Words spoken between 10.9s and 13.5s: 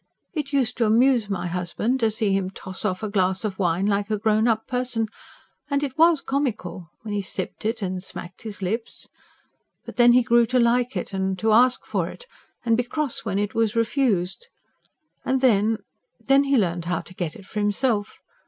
it, and to ask for it, and be cross when he